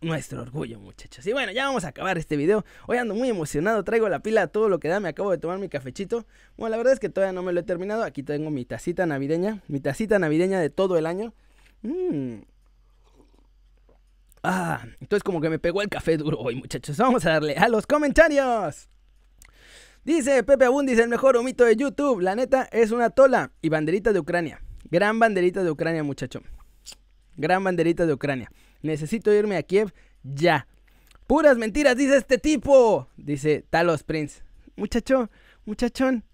nuestro 0.00 0.40
orgullo, 0.40 0.78
muchachos. 0.78 1.26
Y 1.26 1.32
bueno, 1.32 1.50
ya 1.50 1.66
vamos 1.66 1.82
a 1.82 1.88
acabar 1.88 2.16
este 2.16 2.36
video. 2.36 2.64
Hoy 2.86 2.96
ando 2.96 3.16
muy 3.16 3.28
emocionado, 3.28 3.82
traigo 3.82 4.08
la 4.08 4.20
pila 4.20 4.42
a 4.42 4.46
todo 4.46 4.68
lo 4.68 4.78
que 4.78 4.86
da, 4.86 5.00
me 5.00 5.08
acabo 5.08 5.32
de 5.32 5.38
tomar 5.38 5.58
mi 5.58 5.68
cafechito. 5.68 6.26
Bueno, 6.56 6.70
la 6.70 6.76
verdad 6.76 6.92
es 6.92 7.00
que 7.00 7.08
todavía 7.08 7.32
no 7.32 7.42
me 7.42 7.52
lo 7.52 7.58
he 7.58 7.64
terminado. 7.64 8.04
Aquí 8.04 8.22
tengo 8.22 8.52
mi 8.52 8.64
tacita 8.64 9.04
navideña, 9.04 9.64
mi 9.66 9.80
tacita 9.80 10.20
navideña 10.20 10.60
de 10.60 10.70
todo 10.70 10.96
el 10.96 11.06
año. 11.06 11.34
Mm. 11.82 12.42
Ah, 14.44 14.86
entonces 15.00 15.24
como 15.24 15.40
que 15.40 15.50
me 15.50 15.58
pegó 15.58 15.82
el 15.82 15.88
café 15.88 16.18
duro 16.18 16.38
hoy, 16.38 16.54
muchachos. 16.54 16.96
Vamos 16.98 17.26
a 17.26 17.30
darle 17.30 17.56
a 17.56 17.68
los 17.68 17.84
comentarios. 17.84 18.88
Dice 20.04 20.44
Pepe 20.44 20.66
Abundis, 20.66 21.00
el 21.00 21.08
mejor 21.08 21.36
humito 21.36 21.64
de 21.64 21.74
YouTube. 21.74 22.20
La 22.20 22.36
neta 22.36 22.68
es 22.70 22.92
una 22.92 23.10
tola 23.10 23.50
y 23.60 23.70
banderita 23.70 24.12
de 24.12 24.20
Ucrania. 24.20 24.62
Gran 24.90 25.18
banderita 25.18 25.62
de 25.62 25.70
Ucrania, 25.70 26.02
muchacho. 26.02 26.42
Gran 27.36 27.64
banderita 27.64 28.06
de 28.06 28.12
Ucrania. 28.12 28.50
Necesito 28.82 29.32
irme 29.32 29.56
a 29.56 29.62
Kiev 29.62 29.92
ya. 30.22 30.66
Puras 31.26 31.56
mentiras, 31.56 31.96
dice 31.96 32.16
este 32.16 32.38
tipo. 32.38 33.08
Dice 33.16 33.64
Talos 33.70 34.02
Prince. 34.02 34.42
Muchacho, 34.76 35.30
muchachón. 35.64 36.24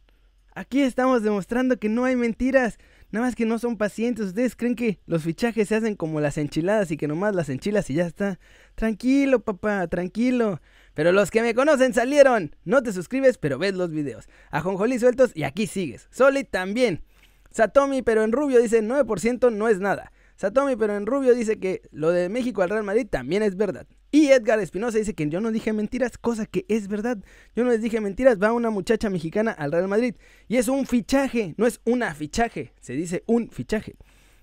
Aquí 0.54 0.80
estamos 0.80 1.22
demostrando 1.22 1.78
que 1.78 1.88
no 1.88 2.04
hay 2.04 2.16
mentiras. 2.16 2.78
Nada 3.10 3.26
más 3.26 3.34
que 3.34 3.44
no 3.44 3.58
son 3.58 3.76
pacientes. 3.76 4.26
Ustedes 4.26 4.56
creen 4.56 4.74
que 4.74 4.98
los 5.06 5.22
fichajes 5.22 5.68
se 5.68 5.76
hacen 5.76 5.96
como 5.96 6.20
las 6.20 6.38
enchiladas 6.38 6.90
y 6.90 6.96
que 6.96 7.08
nomás 7.08 7.34
las 7.34 7.50
enchilas 7.50 7.90
y 7.90 7.94
ya 7.94 8.06
está. 8.06 8.38
Tranquilo, 8.74 9.40
papá, 9.40 9.86
tranquilo. 9.86 10.60
Pero 10.94 11.12
los 11.12 11.30
que 11.30 11.42
me 11.42 11.54
conocen 11.54 11.92
salieron. 11.92 12.56
No 12.64 12.82
te 12.82 12.92
suscribes, 12.92 13.36
pero 13.36 13.58
ves 13.58 13.74
los 13.74 13.90
videos. 13.90 14.28
A 14.50 14.62
sueltos 14.62 15.32
y 15.34 15.42
aquí 15.44 15.66
sigues. 15.66 16.08
Soli 16.10 16.44
también. 16.44 17.02
Satomi, 17.50 18.02
pero 18.02 18.22
en 18.22 18.32
rubio 18.32 18.60
dice 18.60 18.82
9% 18.82 19.52
no 19.52 19.68
es 19.68 19.78
nada. 19.78 20.12
Satomi, 20.36 20.76
pero 20.76 20.96
en 20.96 21.06
rubio 21.06 21.34
dice 21.34 21.58
que 21.58 21.82
lo 21.90 22.10
de 22.10 22.28
México 22.28 22.62
al 22.62 22.70
Real 22.70 22.84
Madrid 22.84 23.06
también 23.08 23.42
es 23.42 23.56
verdad. 23.56 23.86
Y 24.10 24.28
Edgar 24.28 24.60
Espinosa 24.60 24.98
dice 24.98 25.14
que 25.14 25.28
yo 25.28 25.40
no 25.40 25.50
dije 25.50 25.72
mentiras, 25.72 26.16
cosa 26.18 26.46
que 26.46 26.64
es 26.68 26.88
verdad. 26.88 27.18
Yo 27.54 27.64
no 27.64 27.70
les 27.70 27.82
dije 27.82 28.00
mentiras, 28.00 28.40
va 28.40 28.52
una 28.52 28.70
muchacha 28.70 29.10
mexicana 29.10 29.50
al 29.50 29.72
Real 29.72 29.88
Madrid. 29.88 30.14
Y 30.48 30.56
es 30.56 30.68
un 30.68 30.86
fichaje, 30.86 31.54
no 31.56 31.66
es 31.66 31.80
una 31.84 32.14
fichaje, 32.14 32.72
se 32.80 32.94
dice 32.94 33.24
un 33.26 33.50
fichaje. 33.50 33.96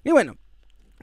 Y 0.03 0.11
bueno, 0.11 0.37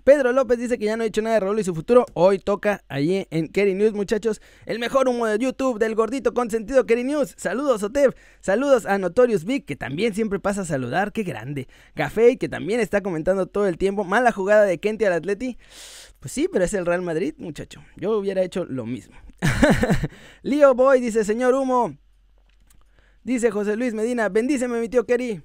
Pedro 0.05 0.33
López 0.33 0.59
dice 0.59 0.79
que 0.79 0.87
ya 0.87 0.97
no 0.97 1.03
ha 1.03 1.07
hecho 1.07 1.23
nada 1.23 1.35
de 1.35 1.41
Raúl 1.41 1.61
y 1.61 1.65
su 1.65 1.75
futuro. 1.75 2.07
Hoy 2.15 2.39
toca 2.39 2.83
allí 2.89 3.27
en 3.31 3.49
Kerry 3.49 3.75
News, 3.75 3.93
muchachos. 3.93 4.41
El 4.67 4.79
mejor 4.79 5.09
humo 5.09 5.27
de 5.27 5.39
YouTube 5.39 5.79
del 5.79 5.95
gordito 5.95 6.35
consentido 6.35 6.87
Kerry 6.87 7.05
News. 7.05 7.35
Saludos, 7.37 7.83
Otep. 7.83 8.17
Saludos 8.41 8.87
a 8.87 8.99
Notorious 8.99 9.45
Big, 9.45 9.65
que 9.65 9.77
también 9.77 10.15
siempre 10.15 10.41
pasa 10.41 10.63
a 10.63 10.65
saludar. 10.65 11.13
Qué 11.13 11.23
grande. 11.23 11.69
Café, 11.95 12.37
que 12.39 12.49
también 12.49 12.81
está 12.81 13.03
comentando 13.03 13.47
todo 13.47 13.67
el 13.67 13.79
tiempo. 13.79 14.05
Mala 14.05 14.33
jugada 14.33 14.65
de 14.65 14.79
Kenty 14.79 15.05
al 15.05 15.13
Atleti. 15.15 15.59
Pues 16.21 16.33
sí, 16.33 16.49
pero 16.53 16.65
es 16.65 16.75
el 16.75 16.87
Real 16.87 17.03
Madrid, 17.03 17.35
muchacho. 17.39 17.83
Yo 17.97 18.17
hubiera 18.19 18.43
hecho 18.43 18.65
lo 18.65 18.87
mismo. 18.87 19.17
Leo 20.43 20.75
Boy 20.75 21.01
dice, 21.01 21.25
señor 21.25 21.55
humo. 21.55 21.97
Dice 23.23 23.51
José 23.51 23.77
Luis 23.77 23.93
Medina, 23.95 24.29
bendíceme 24.29 24.81
mi 24.81 24.89
tío 24.89 25.05
Kerry. 25.05 25.43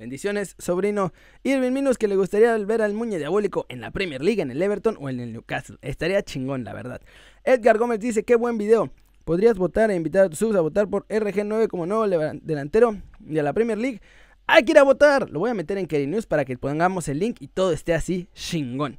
Bendiciones, 0.00 0.56
sobrino. 0.58 1.12
Irving 1.42 1.72
Minus 1.72 1.98
que 1.98 2.08
le 2.08 2.16
gustaría 2.16 2.56
ver 2.56 2.80
al 2.80 2.94
Muñe 2.94 3.18
Diabólico 3.18 3.66
en 3.68 3.82
la 3.82 3.90
Premier 3.90 4.22
League, 4.22 4.40
en 4.40 4.50
el 4.50 4.62
Everton 4.62 4.96
o 4.98 5.10
en 5.10 5.20
el 5.20 5.30
Newcastle. 5.30 5.76
Estaría 5.82 6.22
chingón, 6.22 6.64
la 6.64 6.72
verdad. 6.72 7.02
Edgar 7.44 7.76
Gómez 7.76 8.00
dice, 8.00 8.22
qué 8.22 8.34
buen 8.34 8.56
video. 8.56 8.90
Podrías 9.26 9.58
votar 9.58 9.90
e 9.90 9.94
invitar 9.94 10.24
a 10.24 10.28
tus 10.30 10.38
subs 10.38 10.56
a 10.56 10.62
votar 10.62 10.88
por 10.88 11.06
RG9 11.08 11.68
como 11.68 11.84
nuevo 11.84 12.06
delantero 12.40 12.96
de 13.18 13.42
la 13.42 13.52
Premier 13.52 13.76
League. 13.76 14.00
Hay 14.46 14.64
que 14.64 14.72
ir 14.72 14.78
a 14.78 14.84
votar. 14.84 15.28
Lo 15.28 15.40
voy 15.40 15.50
a 15.50 15.54
meter 15.54 15.76
en 15.76 15.86
Kerry 15.86 16.06
News 16.06 16.24
para 16.24 16.46
que 16.46 16.56
pongamos 16.56 17.06
el 17.08 17.18
link 17.18 17.36
y 17.38 17.48
todo 17.48 17.70
esté 17.70 17.92
así 17.92 18.26
chingón. 18.32 18.98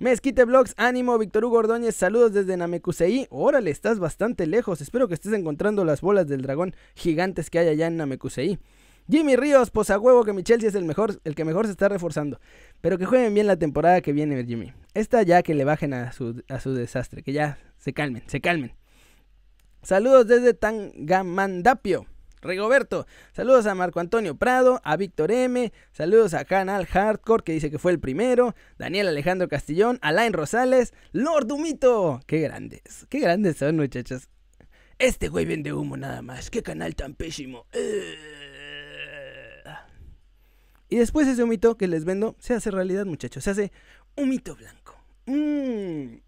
Mezquite 0.00 0.44
Vlogs, 0.44 0.74
ánimo, 0.76 1.16
Víctor 1.16 1.46
Hugo 1.46 1.60
Ordóñez, 1.60 1.96
saludos 1.96 2.34
desde 2.34 2.58
Namekusei. 2.58 3.26
Órale, 3.30 3.70
estás 3.70 3.98
bastante 3.98 4.46
lejos. 4.46 4.82
Espero 4.82 5.08
que 5.08 5.14
estés 5.14 5.32
encontrando 5.32 5.82
las 5.86 6.02
bolas 6.02 6.28
del 6.28 6.42
dragón 6.42 6.74
gigantes 6.94 7.48
que 7.48 7.58
hay 7.58 7.68
allá 7.68 7.86
en 7.86 7.96
Namekusei. 7.96 8.58
Jimmy 9.08 9.36
Ríos, 9.36 9.70
pues 9.70 9.90
huevo 9.90 10.24
que 10.24 10.32
mi 10.32 10.42
Chelsea 10.42 10.68
es 10.68 10.74
el 10.74 10.84
mejor, 10.84 11.20
el 11.24 11.34
que 11.34 11.44
mejor 11.44 11.66
se 11.66 11.72
está 11.72 11.88
reforzando. 11.88 12.40
Pero 12.80 12.98
que 12.98 13.06
jueguen 13.06 13.34
bien 13.34 13.46
la 13.46 13.56
temporada 13.56 14.00
que 14.00 14.12
viene, 14.12 14.44
Jimmy. 14.44 14.72
Esta 14.94 15.22
ya 15.22 15.42
que 15.42 15.54
le 15.54 15.64
bajen 15.64 15.94
a 15.94 16.12
su, 16.12 16.42
a 16.48 16.60
su 16.60 16.74
desastre, 16.74 17.22
que 17.22 17.32
ya 17.32 17.58
se 17.78 17.92
calmen, 17.92 18.22
se 18.26 18.40
calmen. 18.40 18.72
Saludos 19.82 20.28
desde 20.28 20.54
Tangamandapio. 20.54 22.06
Rigoberto, 22.42 23.06
saludos 23.32 23.66
a 23.66 23.74
Marco 23.76 24.00
Antonio 24.00 24.34
Prado, 24.34 24.80
a 24.82 24.96
Víctor 24.96 25.30
M, 25.30 25.72
saludos 25.92 26.34
a 26.34 26.44
Canal 26.44 26.86
Hardcore 26.86 27.44
que 27.44 27.52
dice 27.52 27.70
que 27.70 27.78
fue 27.78 27.92
el 27.92 28.00
primero, 28.00 28.56
Daniel 28.78 29.06
Alejandro 29.06 29.48
Castillón, 29.48 30.00
Alain 30.02 30.32
Rosales, 30.32 30.92
Lord 31.12 31.46
Dumito, 31.46 32.20
qué 32.26 32.40
grandes, 32.40 33.06
qué 33.08 33.20
grandes 33.20 33.58
son 33.58 33.76
muchachos. 33.76 34.28
Este 34.98 35.28
güey 35.28 35.44
vende 35.46 35.72
humo 35.72 35.96
nada 35.96 36.20
más, 36.20 36.50
qué 36.50 36.64
canal 36.64 36.96
tan 36.96 37.14
pésimo. 37.14 37.66
Eh. 37.72 38.41
Y 40.92 40.96
después 40.96 41.26
ese 41.26 41.42
humito 41.42 41.78
que 41.78 41.88
les 41.88 42.04
vendo 42.04 42.36
se 42.38 42.52
hace 42.52 42.70
realidad, 42.70 43.06
muchachos. 43.06 43.44
Se 43.44 43.50
hace 43.50 43.72
humito 44.14 44.54
blanco. 44.54 44.94
Mmm. 45.24 46.18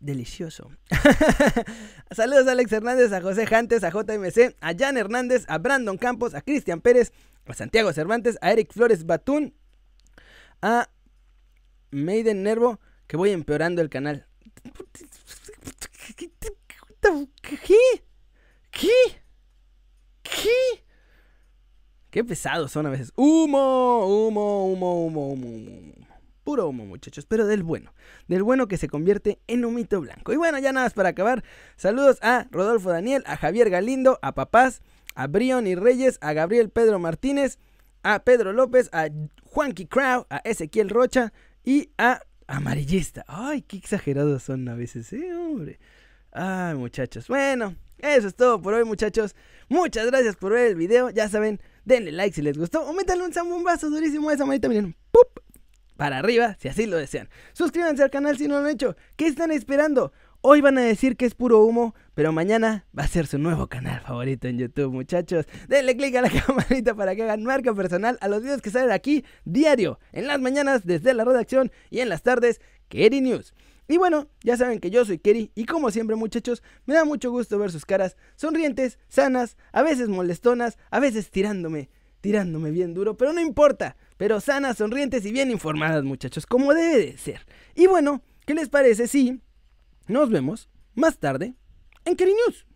Delicioso. 0.00 0.68
Saludos 2.10 2.48
a 2.48 2.50
Alex 2.50 2.72
Hernández, 2.72 3.12
a 3.12 3.20
José 3.20 3.46
Jantes, 3.46 3.84
a 3.84 3.90
JMC, 3.90 4.56
a 4.60 4.74
Jan 4.76 4.96
Hernández, 4.96 5.44
a 5.46 5.58
Brandon 5.58 5.96
Campos, 5.96 6.34
a 6.34 6.40
Cristian 6.40 6.80
Pérez, 6.80 7.12
a 7.46 7.54
Santiago 7.54 7.92
Cervantes, 7.92 8.36
a 8.40 8.50
Eric 8.50 8.72
Flores 8.72 9.06
Batún, 9.06 9.54
a 10.60 10.90
Maiden 11.92 12.42
Nervo, 12.42 12.80
que 13.06 13.16
voy 13.16 13.30
empeorando 13.30 13.80
el 13.80 13.90
canal. 13.90 14.26
¿Qué? 17.00 17.76
¿Qué? 18.72 19.22
¿Qué? 20.24 20.82
Qué 22.12 22.22
pesados 22.22 22.70
son 22.70 22.84
a 22.84 22.90
veces. 22.90 23.10
Humo, 23.16 24.04
humo, 24.06 24.66
humo, 24.66 25.06
humo, 25.06 25.28
humo, 25.28 25.94
Puro 26.44 26.68
humo, 26.68 26.84
muchachos, 26.84 27.24
pero 27.24 27.46
del 27.46 27.62
bueno. 27.62 27.94
Del 28.28 28.42
bueno 28.42 28.68
que 28.68 28.76
se 28.76 28.86
convierte 28.86 29.40
en 29.46 29.64
humito 29.64 29.98
blanco. 29.98 30.30
Y 30.30 30.36
bueno, 30.36 30.58
ya 30.58 30.74
nada 30.74 30.84
más 30.84 30.92
para 30.92 31.08
acabar. 31.08 31.42
Saludos 31.76 32.18
a 32.20 32.48
Rodolfo 32.50 32.90
Daniel, 32.90 33.22
a 33.24 33.38
Javier 33.38 33.70
Galindo, 33.70 34.18
a 34.20 34.34
Papás, 34.34 34.82
a 35.14 35.26
Brion 35.26 35.66
y 35.66 35.74
Reyes, 35.74 36.18
a 36.20 36.34
Gabriel 36.34 36.68
Pedro 36.68 36.98
Martínez, 36.98 37.58
a 38.02 38.22
Pedro 38.24 38.52
López, 38.52 38.90
a 38.92 39.08
Juanqui 39.44 39.86
Crow, 39.86 40.26
a 40.28 40.42
Ezequiel 40.44 40.90
Rocha 40.90 41.32
y 41.64 41.92
a 41.96 42.20
Amarillista. 42.46 43.24
Ay, 43.26 43.62
qué 43.62 43.78
exagerados 43.78 44.42
son 44.42 44.68
a 44.68 44.74
veces, 44.74 45.10
¿eh, 45.14 45.32
hombre? 45.34 45.80
Ay, 46.30 46.74
muchachos. 46.74 47.26
Bueno, 47.28 47.74
eso 47.96 48.28
es 48.28 48.34
todo 48.34 48.60
por 48.60 48.74
hoy, 48.74 48.84
muchachos. 48.84 49.34
Muchas 49.70 50.08
gracias 50.08 50.36
por 50.36 50.52
ver 50.52 50.66
el 50.66 50.74
video. 50.74 51.08
Ya 51.08 51.30
saben, 51.30 51.58
denle 51.84 52.12
like 52.12 52.34
si 52.34 52.42
les 52.42 52.56
gustó 52.56 52.82
o 52.82 52.92
métanle 52.92 53.24
un 53.24 53.32
zambombazo 53.32 53.90
durísimo 53.90 54.30
a 54.30 54.34
esa 54.34 54.44
manita, 54.44 54.68
miren, 54.68 54.94
¡pup! 55.10 55.40
Para 55.96 56.18
arriba, 56.18 56.56
si 56.58 56.68
así 56.68 56.86
lo 56.86 56.96
desean. 56.96 57.28
Suscríbanse 57.52 58.02
al 58.02 58.10
canal 58.10 58.36
si 58.36 58.48
no 58.48 58.60
lo 58.60 58.66
han 58.66 58.72
hecho. 58.72 58.96
¿Qué 59.16 59.26
están 59.26 59.52
esperando? 59.52 60.12
Hoy 60.40 60.60
van 60.60 60.76
a 60.76 60.80
decir 60.80 61.16
que 61.16 61.24
es 61.24 61.36
puro 61.36 61.60
humo, 61.60 61.94
pero 62.14 62.32
mañana 62.32 62.84
va 62.98 63.04
a 63.04 63.08
ser 63.08 63.28
su 63.28 63.38
nuevo 63.38 63.68
canal 63.68 64.00
favorito 64.00 64.48
en 64.48 64.58
YouTube, 64.58 64.92
muchachos. 64.92 65.46
Denle 65.68 65.96
click 65.96 66.16
a 66.16 66.22
la 66.22 66.30
campanita 66.46 66.96
para 66.96 67.14
que 67.14 67.22
hagan 67.22 67.44
marca 67.44 67.72
personal 67.72 68.18
a 68.20 68.26
los 68.26 68.42
videos 68.42 68.60
que 68.60 68.70
salen 68.70 68.90
aquí 68.90 69.24
diario, 69.44 70.00
en 70.10 70.26
las 70.26 70.40
mañanas 70.40 70.84
desde 70.84 71.14
la 71.14 71.24
redacción 71.24 71.70
y 71.90 72.00
en 72.00 72.08
las 72.08 72.22
tardes, 72.22 72.60
Kerry 72.88 73.20
News. 73.20 73.54
Y 73.88 73.98
bueno, 73.98 74.28
ya 74.42 74.56
saben 74.56 74.78
que 74.78 74.90
yo 74.90 75.04
soy 75.04 75.18
Kerry 75.18 75.50
y 75.54 75.64
como 75.66 75.90
siempre 75.90 76.16
muchachos, 76.16 76.62
me 76.86 76.94
da 76.94 77.04
mucho 77.04 77.30
gusto 77.30 77.58
ver 77.58 77.70
sus 77.70 77.84
caras 77.84 78.16
sonrientes, 78.36 78.98
sanas, 79.08 79.56
a 79.72 79.82
veces 79.82 80.08
molestonas, 80.08 80.78
a 80.90 81.00
veces 81.00 81.30
tirándome, 81.30 81.90
tirándome 82.20 82.70
bien 82.70 82.94
duro, 82.94 83.16
pero 83.16 83.32
no 83.32 83.40
importa, 83.40 83.96
pero 84.16 84.40
sanas, 84.40 84.78
sonrientes 84.78 85.26
y 85.26 85.32
bien 85.32 85.50
informadas 85.50 86.04
muchachos, 86.04 86.46
como 86.46 86.74
debe 86.74 87.06
de 87.06 87.18
ser. 87.18 87.46
Y 87.74 87.86
bueno, 87.86 88.22
¿qué 88.46 88.54
les 88.54 88.68
parece 88.68 89.08
si 89.08 89.40
nos 90.06 90.30
vemos 90.30 90.68
más 90.94 91.18
tarde 91.18 91.54
en 92.04 92.16
Kerry 92.16 92.34
News? 92.46 92.66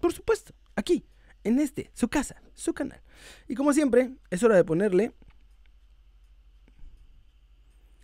Por 0.00 0.12
supuesto, 0.12 0.54
aquí, 0.76 1.04
en 1.42 1.58
este, 1.58 1.90
su 1.92 2.08
casa, 2.08 2.40
su 2.54 2.72
canal. 2.72 3.02
Y 3.48 3.54
como 3.54 3.72
siempre, 3.72 4.12
es 4.30 4.42
hora 4.42 4.56
de 4.56 4.64
ponerle... 4.64 5.12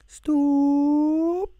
Stop. 0.08 1.50